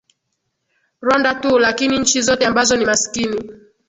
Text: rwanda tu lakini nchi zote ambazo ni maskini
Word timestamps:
rwanda 1.01 1.33
tu 1.35 1.59
lakini 1.59 1.99
nchi 1.99 2.21
zote 2.21 2.45
ambazo 2.45 2.75
ni 2.75 2.85
maskini 2.85 3.51